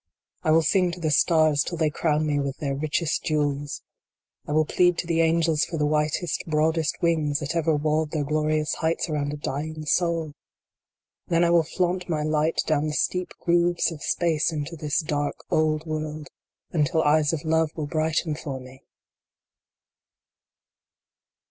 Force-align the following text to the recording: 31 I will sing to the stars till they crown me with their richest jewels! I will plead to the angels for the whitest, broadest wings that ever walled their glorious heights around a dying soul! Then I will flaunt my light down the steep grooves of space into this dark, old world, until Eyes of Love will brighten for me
31 0.41 0.51
I 0.51 0.53
will 0.55 0.63
sing 0.63 0.91
to 0.93 0.99
the 0.99 1.11
stars 1.11 1.61
till 1.61 1.77
they 1.77 1.91
crown 1.91 2.25
me 2.25 2.39
with 2.39 2.57
their 2.57 2.73
richest 2.73 3.23
jewels! 3.23 3.83
I 4.47 4.51
will 4.51 4.65
plead 4.65 4.97
to 4.97 5.05
the 5.05 5.21
angels 5.21 5.63
for 5.63 5.77
the 5.77 5.85
whitest, 5.85 6.43
broadest 6.47 6.97
wings 7.03 7.37
that 7.37 7.55
ever 7.55 7.75
walled 7.75 8.09
their 8.09 8.23
glorious 8.23 8.73
heights 8.73 9.07
around 9.09 9.31
a 9.31 9.37
dying 9.37 9.85
soul! 9.85 10.33
Then 11.27 11.43
I 11.43 11.51
will 11.51 11.61
flaunt 11.77 12.09
my 12.09 12.23
light 12.23 12.63
down 12.65 12.87
the 12.87 12.93
steep 12.93 13.31
grooves 13.45 13.91
of 13.91 14.01
space 14.01 14.51
into 14.51 14.75
this 14.75 15.01
dark, 15.01 15.35
old 15.51 15.85
world, 15.85 16.29
until 16.71 17.03
Eyes 17.03 17.31
of 17.31 17.43
Love 17.45 17.69
will 17.75 17.85
brighten 17.85 18.33
for 18.33 18.59
me 18.59 18.81